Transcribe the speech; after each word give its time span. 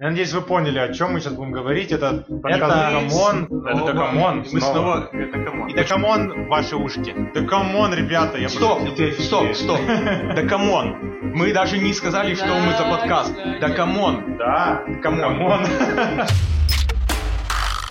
Я 0.00 0.08
надеюсь, 0.08 0.32
вы 0.32 0.40
поняли, 0.40 0.78
о 0.78 0.90
чем 0.94 1.12
мы 1.12 1.20
сейчас 1.20 1.34
будем 1.34 1.52
говорить. 1.52 1.92
Это 1.92 2.24
Это- 2.44 2.68
Come 2.90 3.21
on. 3.21 3.44
Это 3.66 3.92
Да 3.92 4.04
come 4.04 4.28
on. 4.28 4.46
Мы 4.50 4.60
снова... 4.62 5.10
Это 5.12 5.38
come 5.44 5.58
on. 5.58 5.68
И 5.68 5.74
Да 5.74 5.92
come 5.92 6.29
on 6.29 6.48
ваши 6.48 6.74
ушки. 6.74 7.14
Да 7.34 7.47
come 7.47 7.73
on, 7.73 7.92
ребята, 7.92 8.38
я 8.38 8.48
Стоп, 8.48 8.80
стоп, 9.18 9.54
стоп. 9.54 9.78
Да 10.34 10.42
come 10.48 10.75
on. 10.75 10.96
Мы 11.34 11.52
даже 11.52 11.76
не 11.76 11.92
сказали, 11.92 12.34
что 12.34 12.46
мы 12.46 12.72
за 12.78 12.84
подкаст. 12.84 13.34
Да 13.60 13.68
come 13.68 14.08
on. 14.08 14.38
Да, 14.38 14.82
come 15.02 15.39
on. 15.39 15.66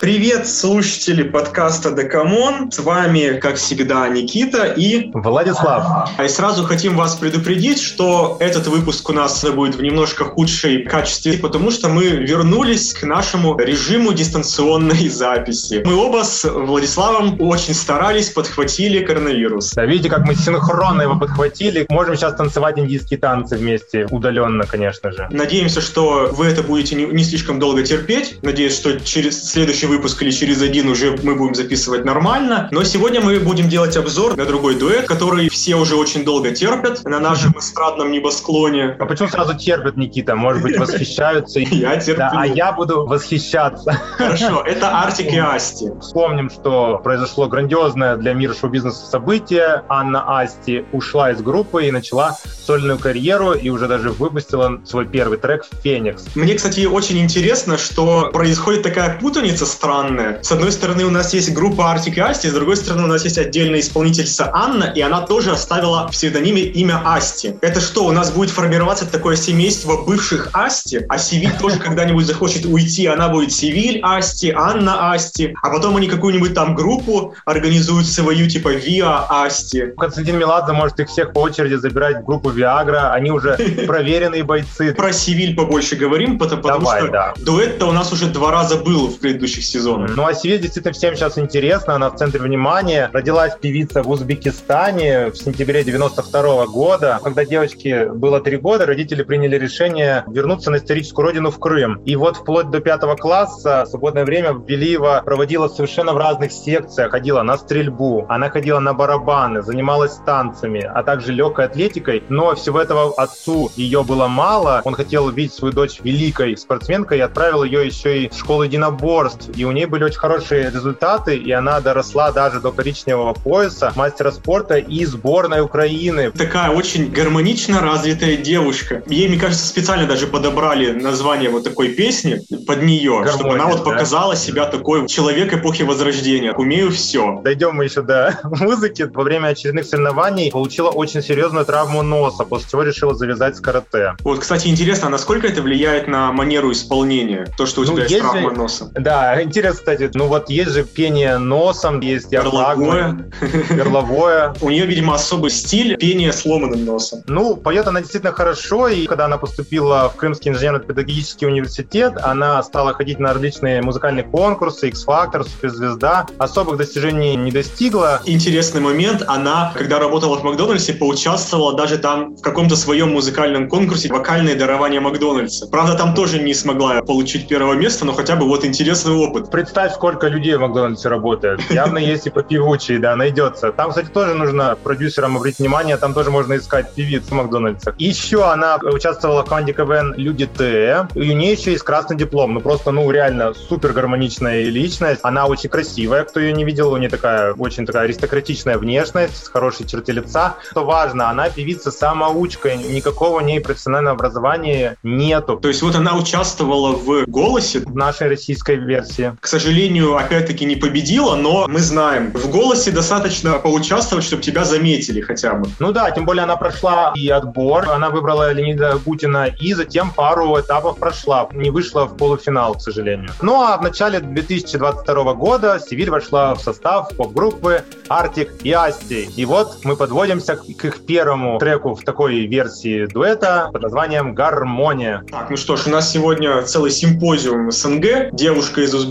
Привет, 0.00 0.48
слушатели 0.48 1.22
подкаста 1.22 1.90
Да 1.90 2.08
come 2.08 2.45
on. 2.45 2.72
С 2.72 2.78
вами, 2.78 3.38
как 3.38 3.56
всегда, 3.56 4.08
Никита 4.08 4.64
и... 4.64 5.10
Владислав. 5.12 6.08
И 6.18 6.26
сразу 6.26 6.64
хотим 6.64 6.96
вас 6.96 7.16
предупредить, 7.16 7.82
что 7.82 8.38
этот 8.40 8.66
выпуск 8.66 9.10
у 9.10 9.12
нас 9.12 9.44
будет 9.44 9.74
в 9.74 9.82
немножко 9.82 10.24
худшей 10.24 10.84
качестве, 10.84 11.34
потому 11.34 11.70
что 11.70 11.90
мы 11.90 12.04
вернулись 12.04 12.94
к 12.94 13.02
нашему 13.02 13.58
режиму 13.58 14.14
дистанционной 14.14 15.06
записи. 15.10 15.82
Мы 15.84 15.94
оба 15.94 16.24
с 16.24 16.50
Владиславом 16.50 17.38
очень 17.38 17.74
старались, 17.74 18.30
подхватили 18.30 19.04
коронавирус. 19.04 19.72
Да, 19.74 19.84
видите, 19.84 20.08
как 20.08 20.24
мы 20.24 20.34
синхронно 20.34 21.02
его 21.02 21.18
подхватили. 21.18 21.84
Можем 21.90 22.16
сейчас 22.16 22.36
танцевать 22.36 22.78
индийские 22.78 23.18
танцы 23.18 23.58
вместе, 23.58 24.06
удаленно, 24.10 24.64
конечно 24.64 25.12
же. 25.12 25.28
Надеемся, 25.30 25.82
что 25.82 26.30
вы 26.32 26.46
это 26.46 26.62
будете 26.62 26.94
не, 26.94 27.04
не 27.04 27.22
слишком 27.22 27.58
долго 27.58 27.82
терпеть. 27.82 28.38
Надеюсь, 28.40 28.74
что 28.74 28.98
через 28.98 29.50
следующий 29.50 29.89
выпуск 29.90 30.22
или 30.22 30.30
через 30.30 30.62
один 30.62 30.88
уже 30.88 31.18
мы 31.22 31.34
будем 31.34 31.54
записывать 31.54 32.04
нормально. 32.04 32.68
Но 32.70 32.84
сегодня 32.84 33.20
мы 33.20 33.40
будем 33.40 33.68
делать 33.68 33.96
обзор 33.96 34.36
на 34.36 34.46
другой 34.46 34.76
дуэт, 34.76 35.06
который 35.06 35.48
все 35.50 35.74
уже 35.74 35.96
очень 35.96 36.24
долго 36.24 36.52
терпят 36.52 37.04
на 37.04 37.18
нашем 37.20 37.58
эстрадном 37.58 38.12
небосклоне. 38.12 38.96
А 38.98 39.06
почему 39.06 39.28
сразу 39.28 39.56
терпят, 39.56 39.96
Никита? 39.96 40.36
Может 40.36 40.62
быть, 40.62 40.78
восхищаются? 40.78 41.60
Я 41.70 41.96
терплю. 41.96 42.26
А 42.32 42.46
я 42.46 42.72
буду 42.72 43.06
восхищаться. 43.06 43.92
Хорошо, 44.16 44.62
это 44.66 45.00
Артик 45.00 45.32
и 45.32 45.38
Асти. 45.38 45.90
Вспомним, 46.00 46.50
что 46.50 47.00
произошло 47.02 47.48
грандиозное 47.48 48.16
для 48.16 48.32
мира 48.32 48.54
шоу-бизнеса 48.54 49.04
событие. 49.06 49.82
Анна 49.88 50.38
Асти 50.40 50.84
ушла 50.92 51.32
из 51.32 51.42
группы 51.42 51.86
и 51.86 51.90
начала 51.90 52.36
сольную 52.64 52.98
карьеру, 52.98 53.52
и 53.52 53.68
уже 53.70 53.88
даже 53.88 54.10
выпустила 54.10 54.80
свой 54.84 55.06
первый 55.06 55.38
трек 55.38 55.66
«Феникс». 55.82 56.36
Мне, 56.36 56.54
кстати, 56.54 56.86
очень 56.86 57.18
интересно, 57.18 57.76
что 57.78 58.30
происходит 58.32 58.82
такая 58.82 59.18
путаница 59.18 59.66
странная. 59.80 60.42
С 60.42 60.52
одной 60.52 60.72
стороны, 60.72 61.06
у 61.06 61.10
нас 61.10 61.32
есть 61.32 61.54
группа 61.54 61.90
Артик 61.90 62.18
и 62.18 62.20
Асти, 62.20 62.50
с 62.50 62.52
другой 62.52 62.76
стороны, 62.76 63.04
у 63.04 63.06
нас 63.06 63.24
есть 63.24 63.38
отдельная 63.38 63.80
исполнительница 63.80 64.50
Анна, 64.52 64.92
и 64.94 65.00
она 65.00 65.22
тоже 65.22 65.52
оставила 65.52 66.06
в 66.06 66.10
псевдониме 66.10 66.60
имя 66.60 67.00
Асти. 67.02 67.54
Это 67.62 67.80
что, 67.80 68.04
у 68.04 68.12
нас 68.12 68.30
будет 68.30 68.50
формироваться 68.50 69.10
такое 69.10 69.36
семейство 69.36 70.02
бывших 70.02 70.50
Асти, 70.52 71.00
а 71.08 71.16
Сивиль 71.16 71.56
тоже 71.58 71.78
когда-нибудь 71.78 72.26
захочет 72.26 72.66
уйти, 72.66 73.06
она 73.06 73.30
будет 73.30 73.52
Сивиль 73.52 74.00
Асти, 74.02 74.52
Анна 74.54 75.12
Асти, 75.12 75.54
а 75.62 75.70
потом 75.70 75.96
они 75.96 76.08
какую-нибудь 76.08 76.52
там 76.52 76.74
группу 76.74 77.34
организуют 77.46 78.06
свою, 78.06 78.50
типа 78.50 78.74
Виа 78.74 79.44
Асти. 79.44 79.94
Константин 79.96 80.36
Меладзе 80.36 80.72
может 80.72 81.00
их 81.00 81.08
всех 81.08 81.32
по 81.32 81.38
очереди 81.38 81.76
забирать 81.76 82.18
в 82.18 82.24
группу 82.26 82.50
Viagra. 82.50 83.12
Они 83.12 83.30
уже 83.30 83.56
проверенные 83.86 84.44
бойцы. 84.44 84.92
Про 84.92 85.14
Сивиль 85.14 85.56
побольше 85.56 85.96
говорим, 85.96 86.38
потому, 86.38 86.60
потому 86.60 86.84
Давай, 86.84 87.00
что 87.00 87.10
да. 87.10 87.34
дуэт-то 87.38 87.86
у 87.86 87.92
нас 87.92 88.12
уже 88.12 88.26
два 88.26 88.50
раза 88.50 88.76
был 88.76 89.08
в 89.08 89.18
предыдущих 89.18 89.69
сезонах. 89.70 90.16
Ну, 90.16 90.26
а 90.26 90.34
Севиль 90.34 90.60
действительно 90.60 90.92
всем 90.92 91.14
сейчас 91.14 91.38
интересна, 91.38 91.94
она 91.94 92.10
в 92.10 92.16
центре 92.16 92.40
внимания. 92.40 93.10
Родилась 93.12 93.54
певица 93.60 94.02
в 94.02 94.10
Узбекистане 94.10 95.30
в 95.30 95.36
сентябре 95.36 95.84
92 95.84 96.66
года. 96.66 97.20
Когда 97.22 97.44
девочке 97.44 98.06
было 98.06 98.40
три 98.40 98.56
года, 98.56 98.86
родители 98.86 99.22
приняли 99.22 99.56
решение 99.56 100.24
вернуться 100.28 100.70
на 100.70 100.76
историческую 100.76 101.26
родину 101.26 101.50
в 101.50 101.58
Крым. 101.58 102.02
И 102.04 102.16
вот 102.16 102.36
вплоть 102.36 102.70
до 102.70 102.80
пятого 102.80 103.16
класса 103.16 103.84
свободное 103.88 104.24
время 104.24 104.52
Белиева 104.52 105.22
проводила 105.24 105.68
совершенно 105.68 106.12
в 106.12 106.16
разных 106.16 106.52
секциях. 106.52 107.10
Ходила 107.10 107.42
на 107.42 107.56
стрельбу, 107.56 108.26
она 108.28 108.50
ходила 108.50 108.80
на 108.80 108.94
барабаны, 108.94 109.62
занималась 109.62 110.16
танцами, 110.26 110.80
а 110.82 111.02
также 111.02 111.32
легкой 111.32 111.66
атлетикой. 111.66 112.22
Но 112.28 112.54
всего 112.54 112.80
этого 112.80 113.12
отцу 113.14 113.70
ее 113.76 114.02
было 114.02 114.26
мало. 114.26 114.82
Он 114.84 114.94
хотел 114.94 115.28
видеть 115.30 115.54
свою 115.54 115.72
дочь 115.72 116.00
великой 116.02 116.56
спортсменкой 116.56 117.18
и 117.18 117.20
отправил 117.20 117.64
ее 117.64 117.86
еще 117.86 118.24
и 118.24 118.28
в 118.28 118.34
школу 118.34 118.62
единоборств. 118.62 119.48
И 119.60 119.64
у 119.66 119.72
нее 119.72 119.86
были 119.86 120.04
очень 120.04 120.18
хорошие 120.18 120.70
результаты, 120.70 121.36
и 121.36 121.52
она 121.52 121.80
доросла 121.82 122.32
даже 122.32 122.60
до 122.60 122.72
коричневого 122.72 123.34
пояса 123.34 123.92
мастера 123.94 124.30
спорта 124.30 124.76
и 124.76 125.04
сборной 125.04 125.60
Украины. 125.60 126.30
Такая 126.30 126.70
очень 126.70 127.10
гармонично 127.10 127.82
развитая 127.82 128.38
девушка. 128.38 129.02
Ей, 129.06 129.28
мне 129.28 129.38
кажется, 129.38 129.66
специально 129.66 130.06
даже 130.06 130.26
подобрали 130.28 130.92
название 130.92 131.50
вот 131.50 131.64
такой 131.64 131.88
песни 131.88 132.40
под 132.66 132.82
нее, 132.84 133.26
чтобы 133.28 133.50
Гармония, 133.50 133.62
она 133.64 133.66
вот 133.66 133.84
да? 133.84 133.90
показала 133.90 134.34
себя 134.34 134.64
такой 134.64 135.06
человек 135.06 135.52
эпохи 135.52 135.82
Возрождения. 135.82 136.54
Умею 136.54 136.90
все. 136.90 137.42
Дойдем 137.44 137.74
мы 137.74 137.84
еще 137.84 138.00
до 138.00 138.38
музыки. 138.44 139.02
Во 139.12 139.24
время 139.24 139.48
очередных 139.48 139.84
соревнований 139.84 140.50
получила 140.50 140.88
очень 140.88 141.22
серьезную 141.22 141.66
травму 141.66 142.00
носа, 142.00 142.44
после 142.44 142.66
чего 142.70 142.82
решила 142.82 143.14
завязать 143.14 143.58
с 143.58 143.60
карате. 143.60 144.14
Вот, 144.20 144.38
кстати, 144.38 144.68
интересно, 144.68 145.08
а 145.08 145.10
насколько 145.10 145.46
это 145.46 145.60
влияет 145.60 146.08
на 146.08 146.32
манеру 146.32 146.72
исполнения? 146.72 147.46
То, 147.58 147.66
что 147.66 147.82
у 147.82 147.84
Ну, 147.84 147.90
тебя 147.92 148.02
есть 148.04 148.14
есть 148.14 148.22
травма 148.24 148.52
носа. 148.52 148.90
Да, 148.94 149.34
интересно, 149.50 149.78
кстати, 149.78 150.10
ну 150.14 150.26
вот 150.26 150.48
есть 150.48 150.70
же 150.70 150.84
пение 150.84 151.38
носом, 151.38 152.00
есть 152.00 152.30
Горловое. 152.30 153.30
горловое. 153.70 154.54
У 154.60 154.70
нее, 154.70 154.86
видимо, 154.86 155.14
особый 155.14 155.50
стиль 155.50 155.96
пения 155.96 156.32
сломанным 156.32 156.84
носом. 156.84 157.22
Ну, 157.26 157.56
поет 157.56 157.86
она 157.88 158.00
действительно 158.00 158.32
хорошо, 158.32 158.88
и 158.88 159.06
когда 159.06 159.24
она 159.24 159.38
поступила 159.38 160.10
в 160.14 160.16
Крымский 160.16 160.50
инженерно-педагогический 160.52 161.46
университет, 161.46 162.14
она 162.22 162.62
стала 162.62 162.94
ходить 162.94 163.18
на 163.18 163.34
различные 163.34 163.82
музыкальные 163.82 164.24
конкурсы, 164.24 164.88
X-Factor, 164.88 165.44
Суперзвезда. 165.44 166.26
Особых 166.38 166.76
достижений 166.76 167.34
не 167.34 167.50
достигла. 167.50 168.22
Интересный 168.26 168.80
момент, 168.80 169.24
она, 169.26 169.72
когда 169.76 169.98
работала 169.98 170.36
в 170.38 170.44
Макдональдсе, 170.44 170.92
поучаствовала 170.92 171.76
даже 171.76 171.98
там 171.98 172.36
в 172.36 172.40
каком-то 172.40 172.76
своем 172.76 173.12
музыкальном 173.12 173.68
конкурсе 173.68 174.08
«Вокальное 174.08 174.54
дарование 174.54 175.00
Макдональдса». 175.00 175.66
Правда, 175.66 175.94
там 175.96 176.14
тоже 176.14 176.40
не 176.40 176.54
смогла 176.54 177.02
получить 177.02 177.48
первое 177.48 177.76
место, 177.76 178.04
но 178.04 178.12
хотя 178.12 178.36
бы 178.36 178.46
вот 178.46 178.64
интересный 178.64 179.12
опыт. 179.14 179.39
Представь, 179.50 179.94
сколько 179.94 180.28
людей 180.28 180.56
в 180.56 180.60
Макдональдсе 180.60 181.08
работает. 181.08 181.60
Явно 181.70 181.98
есть 181.98 182.26
и 182.26 182.30
попевучие, 182.30 182.98
да, 182.98 183.16
найдется. 183.16 183.72
Там, 183.72 183.90
кстати, 183.90 184.08
тоже 184.08 184.34
нужно 184.34 184.76
продюсерам 184.82 185.36
обратить 185.36 185.58
внимание, 185.60 185.96
там 185.96 186.14
тоже 186.14 186.30
можно 186.30 186.56
искать 186.56 186.92
певиц 186.94 187.24
в 187.24 187.32
Макдональдсе. 187.32 187.94
Еще 187.98 188.44
она 188.44 188.78
участвовала 188.82 189.42
в 189.42 189.48
команде 189.48 189.72
КВН 189.72 190.14
«Люди 190.16 190.46
Т», 190.46 191.08
и 191.14 191.30
у 191.30 191.34
нее 191.34 191.52
еще 191.52 191.72
есть 191.72 191.84
красный 191.84 192.16
диплом. 192.16 192.54
Ну, 192.54 192.60
просто, 192.60 192.90
ну, 192.90 193.10
реально 193.10 193.54
супер 193.54 193.92
гармоничная 193.92 194.64
личность. 194.64 195.20
Она 195.22 195.46
очень 195.46 195.68
красивая, 195.68 196.24
кто 196.24 196.40
ее 196.40 196.52
не 196.52 196.64
видел, 196.64 196.92
у 196.92 196.96
нее 196.96 197.08
такая 197.08 197.52
очень 197.54 197.86
такая 197.86 198.04
аристократичная 198.04 198.78
внешность, 198.78 199.44
с 199.44 199.48
хорошей 199.48 199.86
черты 199.86 200.12
лица. 200.12 200.56
Что 200.70 200.84
важно, 200.84 201.30
она 201.30 201.48
певица-самоучка, 201.48 202.76
никакого 202.76 203.38
у 203.38 203.40
нее 203.40 203.60
профессионального 203.60 204.16
образования 204.16 204.96
нету 205.02 205.56
То 205.56 205.68
есть 205.68 205.82
вот 205.82 205.94
она 205.94 206.16
участвовала 206.16 206.92
в 206.92 207.26
«Голосе», 207.26 207.80
в 207.80 207.96
нашей 207.96 208.28
российской 208.28 208.76
версии. 208.76 209.19
К 209.40 209.46
сожалению, 209.46 210.16
опять-таки 210.16 210.64
не 210.64 210.76
победила, 210.76 211.36
но 211.36 211.66
мы 211.68 211.80
знаем, 211.80 212.32
в 212.32 212.50
«Голосе» 212.50 212.90
достаточно 212.90 213.58
поучаствовать, 213.58 214.24
чтобы 214.24 214.42
тебя 214.42 214.64
заметили 214.64 215.20
хотя 215.20 215.54
бы. 215.54 215.68
Ну 215.78 215.92
да, 215.92 216.10
тем 216.10 216.24
более 216.24 216.44
она 216.44 216.56
прошла 216.56 217.12
и 217.14 217.28
отбор, 217.28 217.88
она 217.90 218.10
выбрала 218.10 218.52
Леонида 218.52 218.98
Гутина 219.04 219.46
и 219.60 219.74
затем 219.74 220.10
пару 220.10 220.58
этапов 220.58 220.98
прошла, 220.98 221.48
не 221.52 221.70
вышла 221.70 222.06
в 222.06 222.16
полуфинал, 222.16 222.74
к 222.74 222.80
сожалению. 222.80 223.30
Ну 223.42 223.62
а 223.62 223.76
в 223.76 223.82
начале 223.82 224.20
2022 224.20 225.34
года 225.34 225.78
Сибирь 225.78 226.10
вошла 226.10 226.54
в 226.54 226.60
состав 226.60 227.14
поп-группы 227.16 227.84
Артик 228.08 228.50
и 228.64 228.72
Асти. 228.72 229.28
И 229.36 229.44
вот 229.44 229.78
мы 229.84 229.96
подводимся 229.96 230.56
к 230.56 230.80
к 230.80 230.84
их 230.86 231.04
первому 231.06 231.58
треку 231.58 231.94
в 231.94 232.02
такой 232.04 232.46
версии 232.46 233.06
дуэта 233.06 233.68
под 233.72 233.82
названием 233.82 234.34
«Гармония». 234.34 235.22
Так, 235.30 235.50
ну 235.50 235.56
что 235.56 235.76
ж, 235.76 235.86
у 235.86 235.90
нас 235.90 236.10
сегодня 236.10 236.62
целый 236.62 236.90
симпозиум 236.90 237.70
СНГ. 237.70 238.30
Девушка 238.32 238.80
из 238.80 238.94
Узбекистана 238.94 239.09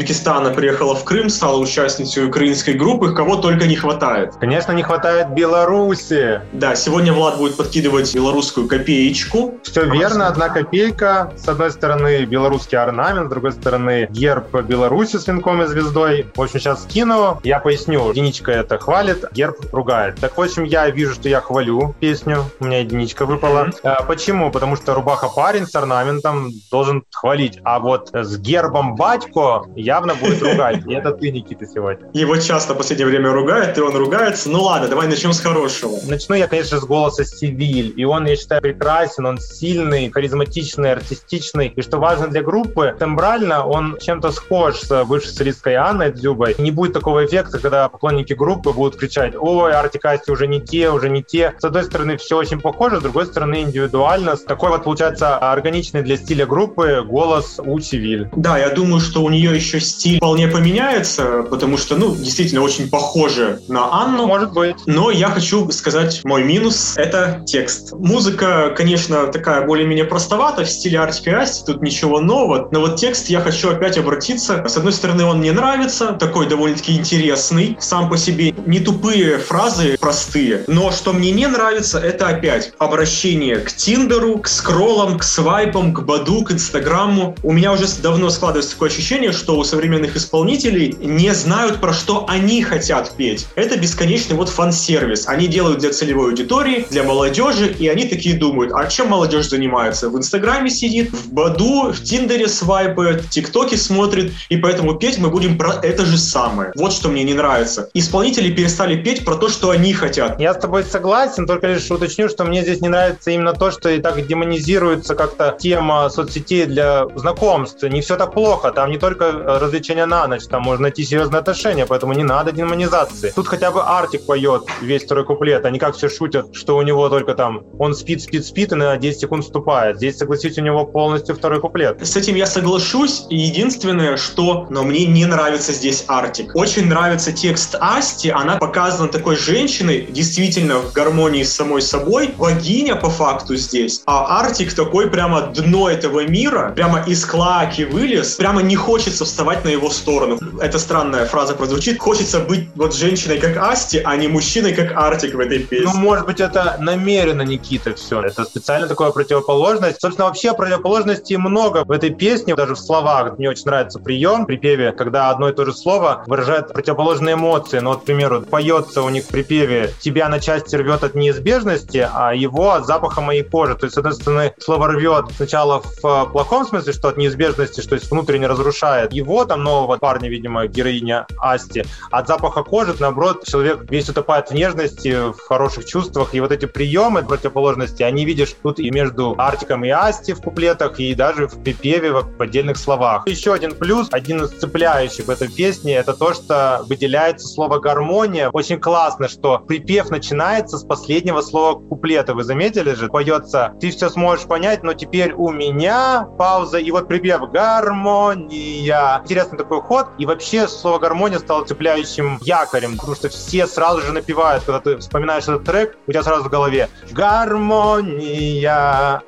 приехала 0.53 0.95
в 0.95 1.03
Крым, 1.03 1.29
стала 1.29 1.57
участницей 1.57 2.25
украинской 2.25 2.71
группы, 2.71 3.13
кого 3.13 3.35
только 3.35 3.67
не 3.67 3.75
хватает. 3.75 4.35
Конечно, 4.39 4.71
не 4.71 4.83
хватает 4.83 5.29
Беларуси. 5.31 6.41
Да, 6.53 6.75
сегодня 6.75 7.13
Влад 7.13 7.37
будет 7.37 7.57
подкидывать 7.57 8.13
белорусскую 8.13 8.67
копеечку. 8.67 9.59
Все 9.63 9.85
верно, 9.85 10.27
одна 10.27 10.49
копейка. 10.49 11.33
С 11.37 11.47
одной 11.47 11.71
стороны 11.71 12.25
белорусский 12.25 12.77
орнамент, 12.77 13.27
с 13.27 13.29
другой 13.29 13.51
стороны 13.51 14.07
герб 14.09 14.53
Беларуси 14.63 15.17
с 15.17 15.27
венком 15.27 15.61
и 15.63 15.67
звездой. 15.67 16.27
В 16.35 16.41
общем, 16.41 16.59
сейчас 16.59 16.83
скину, 16.83 17.39
я 17.43 17.59
поясню. 17.59 18.09
Единичка 18.09 18.51
это 18.51 18.77
хвалит, 18.77 19.25
герб 19.33 19.57
ругает. 19.71 20.19
Так, 20.19 20.37
в 20.37 20.41
общем, 20.41 20.63
я 20.63 20.89
вижу, 20.89 21.13
что 21.13 21.29
я 21.29 21.41
хвалю 21.41 21.95
песню, 21.99 22.45
у 22.59 22.65
меня 22.65 22.79
единичка 22.79 23.25
выпала. 23.25 23.65
Мгм. 23.65 23.73
А, 23.83 24.03
Почему? 24.03 24.51
Потому 24.51 24.75
что 24.75 24.93
рубаха 24.93 25.29
парень 25.29 25.65
с 25.65 25.75
орнаментом 25.75 26.51
должен 26.71 27.03
хвалить. 27.11 27.59
А 27.63 27.79
вот 27.79 28.09
с 28.13 28.37
гербом 28.37 28.95
батько 28.95 29.63
явно 29.89 30.13
будет 30.13 30.41
ругать. 30.43 30.85
И 30.85 30.93
это 30.93 31.11
ты, 31.11 31.31
Никита, 31.31 31.65
сегодня. 31.65 32.07
Его 32.13 32.37
часто 32.37 32.75
в 32.75 32.77
последнее 32.77 33.07
время 33.07 33.31
ругают, 33.31 33.75
и 33.75 33.81
он 33.81 33.95
ругается. 33.95 34.47
Ну 34.49 34.61
ладно, 34.61 34.87
давай 34.87 35.07
начнем 35.07 35.33
с 35.33 35.39
хорошего. 35.39 35.97
Начну 36.07 36.35
я, 36.35 36.47
конечно, 36.47 36.79
с 36.79 36.83
голоса 36.83 37.25
Сивиль. 37.25 37.93
И 37.97 38.05
он, 38.05 38.27
я 38.27 38.35
считаю, 38.35 38.61
прекрасен, 38.61 39.25
он 39.25 39.39
сильный, 39.39 40.11
харизматичный, 40.11 40.91
артистичный. 40.91 41.73
И 41.75 41.81
что 41.81 41.97
важно 41.97 42.27
для 42.27 42.43
группы, 42.43 42.95
тембрально 42.99 43.65
он 43.65 43.97
чем-то 43.99 44.31
схож 44.31 44.75
с 44.81 45.05
бывшей 45.05 45.31
солисткой 45.31 45.75
Анной 45.75 46.11
Дзюбой. 46.11 46.55
Не 46.59 46.69
будет 46.69 46.93
такого 46.93 47.25
эффекта, 47.25 47.57
когда 47.57 47.89
поклонники 47.89 48.33
группы 48.33 48.71
будут 48.71 48.95
кричать, 48.95 49.33
ой, 49.35 49.73
Артик 49.73 50.05
Асти 50.05 50.31
уже 50.31 50.45
не 50.45 50.61
те, 50.61 50.91
уже 50.91 51.09
не 51.09 51.23
те. 51.23 51.55
С 51.57 51.63
одной 51.63 51.83
стороны, 51.83 52.17
все 52.17 52.37
очень 52.37 52.61
похоже, 52.61 52.99
с 52.99 53.01
другой 53.01 53.25
стороны, 53.25 53.61
индивидуально. 53.61 54.37
Такой 54.37 54.69
вот, 54.69 54.83
получается, 54.83 55.37
органичный 55.37 56.03
для 56.03 56.15
стиля 56.15 56.45
группы 56.45 57.03
голос 57.03 57.55
у 57.57 57.79
Сивиль. 57.79 58.29
Да, 58.35 58.59
я 58.59 58.69
думаю, 58.69 58.99
что 58.99 59.23
у 59.23 59.29
нее 59.29 59.55
еще 59.55 59.78
стиль 59.79 60.17
вполне 60.17 60.47
поменяется, 60.47 61.43
потому 61.49 61.77
что, 61.77 61.95
ну, 61.95 62.15
действительно 62.15 62.61
очень 62.61 62.89
похоже 62.89 63.61
на 63.67 64.01
Анну. 64.03 64.27
Может 64.27 64.53
быть. 64.53 64.75
Но 64.85 65.11
я 65.11 65.29
хочу 65.29 65.69
сказать 65.71 66.21
мой 66.23 66.43
минус— 66.43 66.93
это 66.95 67.43
текст. 67.45 67.93
Музыка, 67.93 68.73
конечно, 68.75 69.27
такая 69.27 69.65
более-менее 69.65 70.05
простовата 70.05 70.63
в 70.63 70.69
стиле 70.69 70.99
и 71.23 71.31
Асти, 71.31 71.65
тут 71.65 71.81
ничего 71.81 72.19
нового, 72.19 72.67
но 72.71 72.81
вот 72.81 72.97
текст 72.97 73.29
я 73.29 73.41
хочу 73.41 73.69
опять 73.69 73.97
обратиться. 73.97 74.63
С 74.67 74.77
одной 74.77 74.93
стороны, 74.93 75.25
он 75.25 75.39
мне 75.39 75.51
нравится, 75.51 76.13
такой 76.13 76.47
довольно-таки 76.47 76.95
интересный, 76.95 77.77
сам 77.79 78.09
по 78.09 78.17
себе 78.17 78.53
не 78.65 78.79
тупые 78.79 79.37
фразы, 79.37 79.97
простые, 79.99 80.63
но 80.67 80.91
что 80.91 81.13
мне 81.13 81.31
не 81.31 81.47
нравится, 81.47 81.99
это 81.99 82.27
опять 82.27 82.73
обращение 82.79 83.57
к 83.57 83.71
Тиндеру, 83.71 84.39
к 84.39 84.47
скроллам, 84.47 85.17
к 85.17 85.23
свайпам, 85.23 85.93
к 85.93 86.03
Баду, 86.03 86.43
к 86.43 86.51
Инстаграму. 86.51 87.35
У 87.43 87.51
меня 87.51 87.71
уже 87.73 87.85
давно 88.01 88.29
складывается 88.29 88.71
такое 88.71 88.89
ощущение, 88.89 89.31
что 89.31 89.57
у 89.57 89.63
современных 89.69 90.15
исполнителей 90.15 90.95
не 90.99 91.33
знают, 91.33 91.79
про 91.79 91.93
что 91.93 92.25
они 92.27 92.63
хотят 92.63 93.13
петь. 93.15 93.47
Это 93.55 93.77
бесконечный 93.77 94.35
вот 94.35 94.49
фан-сервис. 94.49 95.27
Они 95.27 95.47
делают 95.47 95.79
для 95.79 95.91
целевой 95.91 96.29
аудитории, 96.29 96.85
для 96.89 97.03
молодежи, 97.03 97.73
и 97.79 97.87
они 97.87 98.05
такие 98.05 98.35
думают, 98.35 98.71
а 98.73 98.87
чем 98.87 99.09
молодежь 99.09 99.49
занимается? 99.49 100.09
В 100.09 100.17
Инстаграме 100.17 100.69
сидит, 100.69 101.11
в 101.11 101.31
Баду, 101.31 101.91
в 101.91 102.03
Тиндере 102.03 102.47
свайпает, 102.47 103.29
ТикТоки 103.29 103.75
смотрит, 103.75 104.33
и 104.49 104.57
поэтому 104.57 104.95
петь 104.95 105.17
мы 105.17 105.29
будем 105.29 105.57
про 105.57 105.73
это 105.81 106.05
же 106.05 106.17
самое. 106.17 106.71
Вот 106.75 106.93
что 106.93 107.09
мне 107.09 107.23
не 107.23 107.33
нравится. 107.33 107.89
Исполнители 107.93 108.51
перестали 108.51 109.01
петь 109.01 109.23
про 109.23 109.35
то, 109.35 109.49
что 109.49 109.69
они 109.69 109.93
хотят. 109.93 110.39
Я 110.39 110.53
с 110.53 110.57
тобой 110.57 110.83
согласен, 110.83 111.45
только 111.45 111.67
лишь 111.67 111.89
уточню, 111.91 112.29
что 112.29 112.43
мне 112.45 112.63
здесь 112.63 112.81
не 112.81 112.89
нравится 112.89 113.31
именно 113.31 113.53
то, 113.53 113.71
что 113.71 113.89
и 113.89 113.99
так 113.99 114.25
демонизируется 114.25 115.15
как-то 115.15 115.55
тема 115.59 116.09
соцсетей 116.09 116.65
для 116.65 117.05
знакомств. 117.15 117.83
Не 117.83 118.01
все 118.01 118.15
так 118.15 118.33
плохо, 118.33 118.71
там 118.71 118.89
не 118.91 118.97
только 118.97 119.58
развлечения 119.59 120.05
на 120.05 120.27
ночь, 120.27 120.45
там 120.45 120.63
можно 120.63 120.83
найти 120.83 121.03
серьезные 121.03 121.39
отношения, 121.39 121.85
поэтому 121.85 122.13
не 122.13 122.23
надо 122.23 122.51
демонизации. 122.51 123.31
Тут 123.35 123.47
хотя 123.47 123.71
бы 123.71 123.81
Артик 123.81 124.25
поет 124.25 124.63
весь 124.81 125.03
второй 125.03 125.25
куплет, 125.25 125.65
они 125.65 125.79
как 125.79 125.95
все 125.95 126.09
шутят, 126.09 126.55
что 126.55 126.77
у 126.77 126.81
него 126.81 127.09
только 127.09 127.35
там 127.35 127.63
он 127.77 127.93
спит, 127.95 128.21
спит, 128.21 128.45
спит 128.45 128.71
и 128.71 128.75
на 128.75 128.97
10 128.97 129.19
секунд 129.19 129.43
вступает. 129.43 129.97
Здесь, 129.97 130.17
согласись, 130.17 130.57
у 130.57 130.61
него 130.61 130.85
полностью 130.85 131.35
второй 131.35 131.59
куплет. 131.59 132.05
С 132.05 132.15
этим 132.15 132.35
я 132.35 132.45
соглашусь. 132.45 133.25
Единственное, 133.29 134.17
что... 134.17 134.67
Но 134.69 134.83
мне 134.83 135.05
не 135.05 135.25
нравится 135.25 135.73
здесь 135.73 136.03
Артик. 136.07 136.55
Очень 136.55 136.87
нравится 136.87 137.31
текст 137.31 137.75
Асти. 137.79 138.29
Она 138.29 138.57
показана 138.57 139.09
такой 139.09 139.35
женщиной, 139.35 140.07
действительно 140.09 140.79
в 140.79 140.93
гармонии 140.93 141.43
с 141.43 141.53
самой 141.53 141.81
собой. 141.81 142.33
Богиня 142.37 142.95
по 142.95 143.09
факту 143.09 143.55
здесь. 143.55 144.01
А 144.05 144.39
Артик 144.39 144.73
такой 144.73 145.09
прямо 145.09 145.41
дно 145.41 145.89
этого 145.89 146.25
мира. 146.25 146.71
Прямо 146.75 147.03
из 147.05 147.25
клаки 147.25 147.85
вылез. 147.85 148.35
Прямо 148.35 148.61
не 148.61 148.75
хочется 148.75 149.25
вставать 149.25 149.48
на 149.65 149.69
его 149.69 149.89
сторону. 149.89 150.39
Это 150.61 150.77
странная 150.77 151.25
фраза 151.25 151.55
прозвучит. 151.55 151.99
Хочется 151.99 152.39
быть 152.39 152.69
вот 152.75 152.93
женщиной, 152.93 153.39
как 153.39 153.57
Асти, 153.57 154.01
а 154.03 154.15
не 154.15 154.27
мужчиной, 154.27 154.73
как 154.73 154.95
Артик 154.95 155.33
в 155.33 155.39
этой 155.39 155.59
песне. 155.59 155.89
Ну, 155.91 155.99
может 155.99 156.25
быть, 156.25 156.39
это 156.39 156.77
намеренно, 156.79 157.41
Никита, 157.41 157.95
все. 157.95 158.21
Это 158.21 158.45
специально 158.45 158.87
такое 158.87 159.11
противоположность. 159.11 159.99
Собственно, 159.99 160.27
вообще 160.27 160.53
противоположностей 160.53 161.37
много 161.37 161.83
в 161.85 161.91
этой 161.91 162.11
песне, 162.11 162.55
даже 162.55 162.75
в 162.75 162.79
словах. 162.79 163.37
Мне 163.37 163.49
очень 163.49 163.65
нравится 163.65 163.99
прием 163.99 164.45
при 164.45 164.59
припеве, 164.59 164.91
когда 164.91 165.29
одно 165.29 165.49
и 165.49 165.53
то 165.53 165.65
же 165.65 165.73
слово 165.73 166.23
выражает 166.27 166.73
противоположные 166.73 167.35
эмоции. 167.35 167.79
Ну, 167.79 167.91
вот, 167.91 168.01
к 168.01 168.05
примеру, 168.05 168.41
поется 168.41 169.01
у 169.01 169.09
них 169.09 169.23
в 169.23 169.27
припеве 169.27 169.93
«тебя 169.99 170.29
на 170.29 170.39
части 170.39 170.75
рвет 170.75 171.03
от 171.03 171.15
неизбежности», 171.15 172.07
а 172.13 172.33
его 172.33 172.71
от 172.71 172.85
запаха 172.85 173.21
моей 173.21 173.43
кожи. 173.43 173.75
То 173.75 173.85
есть, 173.85 173.95
с 173.95 173.97
одной 173.97 174.13
стороны, 174.13 174.53
слово 174.59 174.89
«рвет» 174.89 175.25
сначала 175.35 175.81
в 175.81 176.25
плохом 176.31 176.65
смысле, 176.65 176.93
что 176.93 177.09
от 177.09 177.17
неизбежности, 177.17 177.81
что 177.81 177.95
есть 177.95 178.11
внутренне 178.11 178.47
разрушает 178.47 179.13
его, 179.13 179.38
там, 179.45 179.63
нового 179.63 179.97
парня, 179.97 180.29
видимо, 180.29 180.67
героиня 180.67 181.25
Асти. 181.39 181.83
От 182.11 182.27
запаха 182.27 182.63
кожи, 182.63 182.95
наоборот, 182.99 183.45
человек 183.45 183.89
весь 183.89 184.09
утопает 184.09 184.49
в 184.49 184.53
нежности, 184.53 185.31
в 185.31 185.39
хороших 185.47 185.85
чувствах. 185.85 186.33
И 186.33 186.39
вот 186.39 186.51
эти 186.51 186.65
приемы 186.65 187.23
противоположности, 187.23 188.03
они 188.03 188.25
видишь 188.25 188.55
тут 188.61 188.79
и 188.79 188.91
между 188.91 189.35
Артиком 189.37 189.83
и 189.85 189.89
Асти 189.89 190.33
в 190.33 190.41
куплетах, 190.41 190.99
и 190.99 191.13
даже 191.13 191.47
в 191.47 191.63
припеве 191.63 192.11
в 192.11 192.41
отдельных 192.41 192.77
словах. 192.77 193.27
Еще 193.27 193.53
один 193.53 193.75
плюс, 193.75 194.07
один 194.11 194.43
из 194.43 194.49
цепляющих 194.51 195.25
в 195.25 195.29
этой 195.29 195.47
песне, 195.47 195.95
это 195.95 196.13
то, 196.13 196.33
что 196.33 196.83
выделяется 196.87 197.47
слово 197.47 197.79
«гармония». 197.79 198.49
Очень 198.49 198.79
классно, 198.79 199.27
что 199.27 199.59
припев 199.59 200.09
начинается 200.09 200.77
с 200.77 200.83
последнего 200.83 201.41
слова 201.41 201.79
куплета. 201.79 202.33
Вы 202.33 202.43
заметили 202.43 202.93
же? 202.93 203.07
Поется 203.07 203.73
«Ты 203.79 203.91
все 203.91 204.09
сможешь 204.09 204.45
понять, 204.45 204.83
но 204.83 204.93
теперь 204.93 205.33
у 205.33 205.51
меня...» 205.51 206.27
Пауза, 206.37 206.77
и 206.77 206.91
вот 206.91 207.07
припев 207.07 207.51
«гармония». 207.51 209.21
Интересный 209.29 209.59
такой 209.59 209.79
ход. 209.79 210.07
И 210.17 210.25
вообще 210.25 210.67
слово 210.67 210.97
«гармония» 210.97 211.37
стало 211.37 211.63
цепляющим 211.63 212.39
якорем, 212.41 212.97
потому 212.97 213.13
что 213.13 213.29
все 213.29 213.67
сразу 213.67 214.01
же 214.01 214.11
напевают, 214.11 214.63
когда 214.63 214.79
ты 214.79 214.97
вспоминаешь 214.97 215.43
этот 215.43 215.65
трек, 215.65 215.95
у 216.07 216.11
тебя 216.11 216.23
сразу 216.23 216.45
в 216.45 216.49
голове 216.49 216.89
«гармония». 217.11 218.71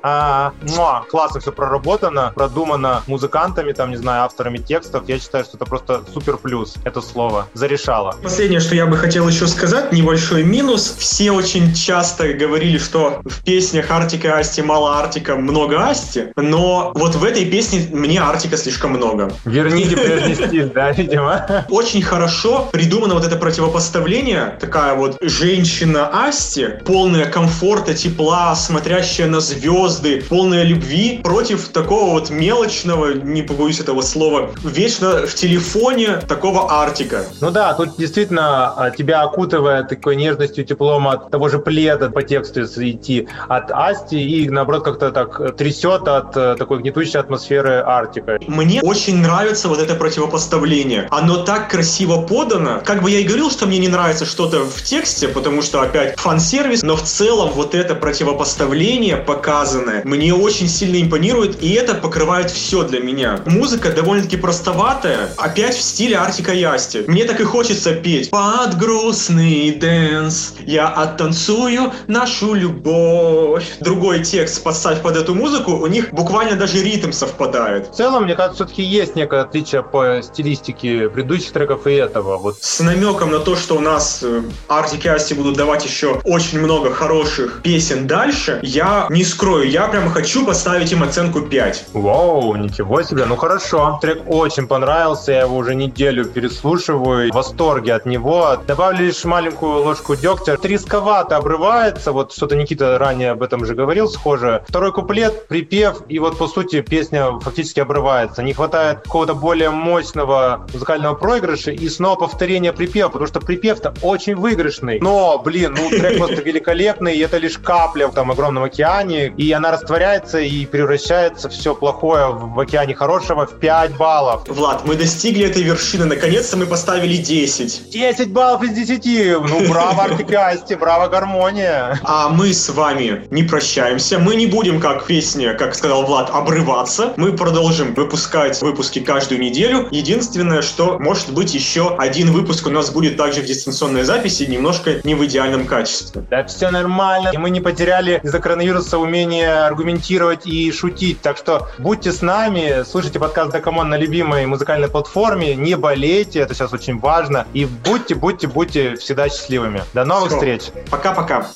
А, 0.02 0.52
муа, 0.62 1.04
классно 1.08 1.38
все 1.38 1.52
проработано, 1.52 2.32
продумано 2.34 3.04
музыкантами, 3.06 3.70
там, 3.70 3.90
не 3.90 3.96
знаю, 3.96 4.24
авторами 4.24 4.58
текстов. 4.58 5.04
Я 5.06 5.20
считаю, 5.20 5.44
что 5.44 5.56
это 5.56 5.66
просто 5.66 6.02
супер 6.12 6.36
плюс, 6.36 6.74
это 6.82 7.00
слово. 7.00 7.46
Зарешало. 7.54 8.16
Последнее, 8.24 8.58
что 8.58 8.74
я 8.74 8.86
бы 8.86 8.96
хотел 8.96 9.28
еще 9.28 9.46
сказать, 9.46 9.92
небольшой 9.92 10.42
минус. 10.42 10.96
Все 10.98 11.30
очень 11.30 11.74
часто 11.74 12.32
говорили, 12.32 12.78
что 12.78 13.20
в 13.24 13.44
песнях 13.44 13.88
Артика 13.92 14.26
и 14.26 14.30
Асти 14.32 14.62
мало 14.62 14.98
Артика, 14.98 15.36
много 15.36 15.88
Асти, 15.88 16.32
но 16.34 16.90
вот 16.96 17.14
в 17.14 17.22
этой 17.22 17.44
песне 17.44 17.86
мне 17.92 18.20
Артика 18.20 18.56
слишком 18.56 18.90
много. 18.90 19.30
Верните 19.44 19.81
прежний 19.90 20.34
стиль, 20.34 20.70
да, 20.74 20.92
видимо. 20.92 21.64
Очень 21.70 22.02
хорошо 22.02 22.68
придумано 22.72 23.14
вот 23.14 23.24
это 23.24 23.36
противопоставление, 23.36 24.56
такая 24.60 24.94
вот 24.94 25.16
женщина 25.20 26.08
Асти, 26.26 26.68
полная 26.84 27.26
комфорта, 27.26 27.94
тепла, 27.94 28.54
смотрящая 28.54 29.28
на 29.28 29.40
звезды, 29.40 30.22
полная 30.28 30.64
любви, 30.64 31.20
против 31.22 31.68
такого 31.68 32.10
вот 32.10 32.30
мелочного, 32.30 33.12
не 33.14 33.42
побоюсь 33.42 33.80
этого 33.80 34.02
слова, 34.02 34.50
вечно 34.64 35.26
в 35.26 35.34
телефоне 35.34 36.18
такого 36.28 36.82
Артика. 36.82 37.24
Ну 37.40 37.50
да, 37.50 37.74
тут 37.74 37.96
действительно 37.96 38.72
а, 38.76 38.90
тебя 38.90 39.22
окутывает 39.22 39.88
такой 39.88 40.16
нежностью, 40.16 40.64
теплом 40.64 41.08
от 41.08 41.30
того 41.30 41.48
же 41.48 41.58
пледа 41.58 42.10
по 42.10 42.22
тексту, 42.22 42.62
идти, 42.62 43.28
от 43.48 43.70
Асти, 43.70 44.20
и 44.20 44.48
наоборот 44.48 44.84
как-то 44.84 45.10
так 45.10 45.56
трясет 45.56 46.08
от 46.08 46.36
э, 46.36 46.56
такой 46.58 46.80
гнетущей 46.80 47.18
атмосферы 47.18 47.80
Артика. 47.80 48.38
Мне 48.46 48.80
очень 48.82 49.18
нравится 49.18 49.68
вот 49.72 49.80
это 49.80 49.94
противопоставление. 49.94 51.08
Оно 51.10 51.38
так 51.38 51.70
красиво 51.70 52.18
подано. 52.18 52.82
Как 52.84 53.02
бы 53.02 53.10
я 53.10 53.20
и 53.20 53.24
говорил, 53.24 53.50
что 53.50 53.66
мне 53.66 53.78
не 53.78 53.88
нравится 53.88 54.26
что-то 54.26 54.60
в 54.64 54.82
тексте, 54.82 55.28
потому 55.28 55.62
что 55.62 55.80
опять 55.80 56.18
фан-сервис, 56.18 56.82
но 56.82 56.96
в 56.96 57.02
целом 57.02 57.52
вот 57.52 57.74
это 57.74 57.94
противопоставление 57.94 59.16
показанное 59.16 60.02
мне 60.04 60.34
очень 60.34 60.68
сильно 60.68 61.00
импонирует, 61.00 61.62
и 61.62 61.72
это 61.72 61.94
покрывает 61.94 62.50
все 62.50 62.82
для 62.82 63.00
меня. 63.00 63.40
Музыка 63.46 63.90
довольно-таки 63.90 64.36
простоватая, 64.36 65.30
опять 65.38 65.74
в 65.74 65.82
стиле 65.82 66.18
Артика 66.18 66.52
и 66.52 66.61
Асти. 66.61 67.04
Мне 67.06 67.24
так 67.24 67.40
и 67.40 67.44
хочется 67.44 67.94
петь. 67.94 68.30
Под 68.30 68.76
грустный 68.76 69.70
dance 69.72 70.54
я 70.66 70.88
оттанцую 70.88 71.92
нашу 72.08 72.52
любовь. 72.52 73.64
Другой 73.80 74.22
текст 74.22 74.62
подставь 74.62 75.00
под 75.00 75.16
эту 75.16 75.34
музыку, 75.34 75.72
у 75.72 75.86
них 75.86 76.12
буквально 76.12 76.56
даже 76.56 76.82
ритм 76.82 77.12
совпадает. 77.12 77.88
В 77.88 77.96
целом, 77.96 78.24
мне 78.24 78.34
кажется, 78.34 78.64
все-таки 78.64 78.82
есть 78.82 79.16
некое 79.16 79.42
отличие 79.62 79.82
по 79.84 80.20
стилистике 80.22 81.08
предыдущих 81.08 81.52
треков 81.52 81.86
и 81.86 81.92
этого. 81.92 82.36
Вот. 82.36 82.56
С 82.60 82.80
намеком 82.80 83.30
на 83.30 83.38
то, 83.38 83.54
что 83.54 83.76
у 83.76 83.80
нас 83.80 84.24
Артик 84.66 85.04
и 85.04 85.08
Асти 85.08 85.34
будут 85.34 85.56
давать 85.56 85.84
еще 85.84 86.20
очень 86.24 86.58
много 86.60 86.90
хороших 86.92 87.62
песен 87.62 88.08
дальше, 88.08 88.58
я 88.62 89.06
не 89.08 89.24
скрою, 89.24 89.70
я 89.70 89.86
прям 89.86 90.10
хочу 90.10 90.44
поставить 90.44 90.90
им 90.90 91.04
оценку 91.04 91.42
5. 91.42 91.86
Вау, 91.92 92.56
ничего 92.56 93.02
себе, 93.02 93.24
ну 93.24 93.36
хорошо. 93.36 93.98
Трек 94.02 94.22
очень 94.26 94.66
понравился, 94.66 95.32
я 95.32 95.42
его 95.42 95.56
уже 95.56 95.76
неделю 95.76 96.24
переслушиваю, 96.24 97.30
в 97.30 97.34
восторге 97.34 97.94
от 97.94 98.04
него. 98.04 98.56
Добавили 98.66 99.06
лишь 99.06 99.24
маленькую 99.24 99.84
ложку 99.84 100.16
дегтя. 100.16 100.58
Рисковато 100.62 101.36
обрывается, 101.36 102.12
вот 102.12 102.32
что-то 102.32 102.56
Никита 102.56 102.98
ранее 102.98 103.30
об 103.32 103.42
этом 103.42 103.64
же 103.64 103.74
говорил, 103.74 104.08
схоже. 104.08 104.64
Второй 104.68 104.92
куплет, 104.92 105.46
припев, 105.46 105.98
и 106.08 106.18
вот 106.18 106.36
по 106.38 106.48
сути 106.48 106.80
песня 106.80 107.38
фактически 107.40 107.78
обрывается. 107.78 108.42
Не 108.42 108.54
хватает 108.54 109.02
какого-то 109.02 109.34
более 109.34 109.51
более 109.52 109.68
мощного 109.68 110.66
музыкального 110.72 111.14
проигрыша 111.14 111.72
и 111.72 111.86
снова 111.90 112.16
повторение 112.16 112.72
припева, 112.72 113.10
потому 113.10 113.26
что 113.26 113.38
припев-то 113.38 113.92
очень 114.00 114.34
выигрышный. 114.34 114.98
Но, 114.98 115.38
блин, 115.44 115.76
ну 115.76 115.90
трек 115.90 116.16
просто 116.16 116.40
великолепный, 116.40 117.14
и 117.14 117.20
это 117.20 117.36
лишь 117.36 117.58
капля 117.58 118.06
в 118.06 118.14
там 118.14 118.30
огромном 118.30 118.64
океане, 118.64 119.26
и 119.26 119.52
она 119.52 119.70
растворяется 119.70 120.38
и 120.38 120.64
превращается 120.64 121.50
все 121.50 121.74
плохое 121.74 122.28
в 122.28 122.58
океане 122.58 122.94
хорошего 122.94 123.46
в 123.46 123.58
5 123.58 123.98
баллов. 123.98 124.48
Влад, 124.48 124.86
мы 124.86 124.94
достигли 124.94 125.44
этой 125.44 125.62
вершины, 125.64 126.06
наконец-то 126.06 126.56
мы 126.56 126.64
поставили 126.64 127.18
10. 127.18 127.90
10 127.90 128.32
баллов 128.32 128.62
из 128.62 128.70
10! 128.70 129.04
Ну, 129.50 129.68
браво, 129.68 130.04
Артик 130.04 130.78
браво, 130.80 131.08
гармония! 131.08 132.00
А 132.04 132.30
мы 132.30 132.54
с 132.54 132.70
вами 132.70 133.26
не 133.28 133.42
прощаемся, 133.42 134.18
мы 134.18 134.34
не 134.34 134.46
будем, 134.46 134.80
как 134.80 135.04
песня, 135.04 135.52
как 135.52 135.74
сказал 135.74 136.06
Влад, 136.06 136.30
обрываться. 136.30 137.12
Мы 137.18 137.32
продолжим 137.34 137.92
выпускать 137.92 138.62
выпуски 138.62 139.00
каждую 139.00 139.41
неделю. 139.42 139.88
Единственное, 139.90 140.62
что 140.62 140.98
может 140.98 141.32
быть 141.32 141.54
еще 141.54 141.94
один 141.96 142.32
выпуск 142.32 142.66
у 142.66 142.70
нас 142.70 142.90
будет 142.90 143.16
также 143.16 143.42
в 143.42 143.44
дистанционной 143.44 144.04
записи, 144.04 144.44
немножко 144.44 145.00
не 145.04 145.14
в 145.14 145.24
идеальном 145.26 145.66
качестве. 145.66 146.24
Да 146.30 146.44
все 146.44 146.70
нормально. 146.70 147.30
И 147.32 147.38
мы 147.38 147.50
не 147.50 147.60
потеряли 147.60 148.20
из-за 148.22 148.38
коронавируса 148.38 148.98
умение 148.98 149.52
аргументировать 149.52 150.46
и 150.46 150.72
шутить. 150.72 151.20
Так 151.20 151.36
что 151.36 151.68
будьте 151.78 152.12
с 152.12 152.22
нами, 152.22 152.84
слушайте 152.84 153.18
подкаст 153.18 153.52
Да 153.52 153.61
come 153.61 153.79
on 153.79 153.88
на 153.90 153.98
любимой 153.98 154.46
музыкальной 154.46 154.88
платформе, 154.88 155.54
не 155.54 155.76
болейте, 155.76 156.40
это 156.40 156.54
сейчас 156.54 156.72
очень 156.72 156.98
важно. 156.98 157.46
И 157.52 157.64
будьте, 157.64 158.14
будьте, 158.14 158.46
будьте 158.46 158.96
всегда 158.96 159.28
счастливыми. 159.28 159.82
До 159.92 160.04
новых 160.04 160.28
Всё. 160.28 160.36
встреч. 160.36 160.62
Пока-пока. 160.90 161.46